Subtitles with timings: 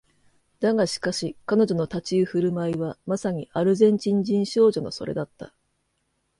[0.59, 5.53] だがしかし彼女の立ち居振る舞いはまさにアルゼンチン人少女のそれだった